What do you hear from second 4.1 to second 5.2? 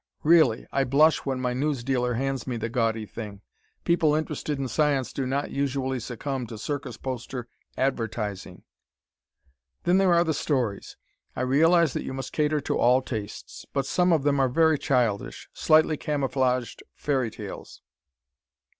interested in science